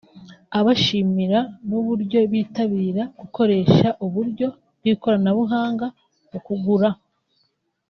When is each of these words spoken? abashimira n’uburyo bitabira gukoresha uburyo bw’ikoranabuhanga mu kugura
abashimira 0.59 1.39
n’uburyo 1.67 2.19
bitabira 2.31 3.03
gukoresha 3.19 3.87
uburyo 4.05 4.47
bw’ikoranabuhanga 4.79 5.85
mu 6.31 6.39
kugura 6.45 6.89